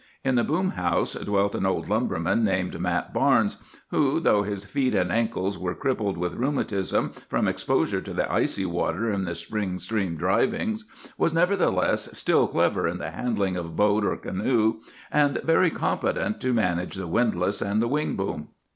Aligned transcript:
In 0.23 0.33
the 0.33 0.43
boom 0.43 0.71
house 0.71 1.13
dwelt 1.13 1.53
an 1.53 1.63
old 1.67 1.87
lumberman 1.87 2.43
named 2.43 2.79
Mat 2.81 3.13
Barnes, 3.13 3.57
who, 3.91 4.19
though 4.19 4.41
his 4.41 4.65
feet 4.65 4.95
and 4.95 5.11
ankles 5.11 5.59
were 5.59 5.75
crippled 5.75 6.17
with 6.17 6.33
rheumatism 6.33 7.11
from 7.29 7.47
exposure 7.47 8.01
to 8.01 8.11
the 8.11 8.27
icy 8.33 8.65
water 8.65 9.11
in 9.11 9.25
the 9.25 9.35
spring 9.35 9.77
stream 9.77 10.15
drivings, 10.17 10.85
was, 11.19 11.35
nevertheless, 11.35 12.17
still 12.17 12.47
clever 12.47 12.87
in 12.87 12.97
the 12.97 13.11
handling 13.11 13.55
of 13.55 13.75
boat 13.75 14.03
or 14.03 14.17
canoe, 14.17 14.77
and 15.11 15.37
very 15.43 15.69
competent 15.69 16.41
to 16.41 16.51
manage 16.51 16.95
the 16.95 17.05
windlass 17.05 17.61
and 17.61 17.79
the 17.79 17.87
wing 17.87 18.15
boom. 18.15 18.47